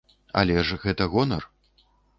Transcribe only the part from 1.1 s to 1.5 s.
гонар.